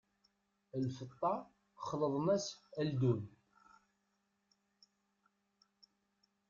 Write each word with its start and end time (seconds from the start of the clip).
Lfeṭṭa 0.85 1.33
xelḍen-as 1.87 2.45
aldun! 2.79 3.21